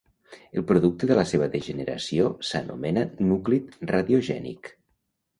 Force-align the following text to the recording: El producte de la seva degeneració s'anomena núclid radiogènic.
El 0.59 0.63
producte 0.69 1.09
de 1.09 1.17
la 1.17 1.25
seva 1.31 1.49
degeneració 1.55 2.31
s'anomena 2.51 3.03
núclid 3.33 3.77
radiogènic. 3.93 4.73